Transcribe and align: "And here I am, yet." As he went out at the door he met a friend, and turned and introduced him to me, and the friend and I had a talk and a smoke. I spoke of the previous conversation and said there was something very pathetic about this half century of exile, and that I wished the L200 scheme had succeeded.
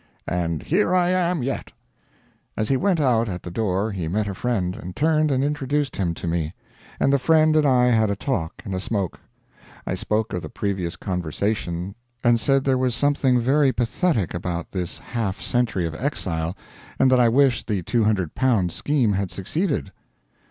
"And 0.27 0.63
here 0.63 0.95
I 0.95 1.11
am, 1.11 1.43
yet." 1.43 1.71
As 2.57 2.69
he 2.69 2.75
went 2.75 2.99
out 2.99 3.29
at 3.29 3.43
the 3.43 3.51
door 3.51 3.91
he 3.91 4.07
met 4.07 4.27
a 4.27 4.33
friend, 4.33 4.75
and 4.75 4.95
turned 4.95 5.29
and 5.29 5.43
introduced 5.43 5.95
him 5.97 6.15
to 6.15 6.25
me, 6.25 6.55
and 6.99 7.13
the 7.13 7.19
friend 7.19 7.55
and 7.55 7.67
I 7.67 7.85
had 7.91 8.09
a 8.09 8.15
talk 8.15 8.63
and 8.65 8.73
a 8.73 8.79
smoke. 8.79 9.19
I 9.85 9.93
spoke 9.93 10.33
of 10.33 10.41
the 10.41 10.49
previous 10.49 10.95
conversation 10.95 11.93
and 12.23 12.39
said 12.39 12.63
there 12.63 12.79
was 12.79 12.95
something 12.95 13.39
very 13.39 13.71
pathetic 13.71 14.33
about 14.33 14.71
this 14.71 14.97
half 14.97 15.39
century 15.39 15.85
of 15.85 15.93
exile, 15.93 16.57
and 16.97 17.11
that 17.11 17.19
I 17.19 17.29
wished 17.29 17.67
the 17.67 17.83
L200 17.83 18.71
scheme 18.71 19.13
had 19.13 19.29
succeeded. 19.29 19.91